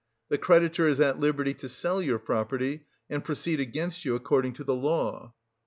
[0.29, 4.63] The creditor is at liberty to sell your property, and proceed against you according to
[4.63, 5.35] the law."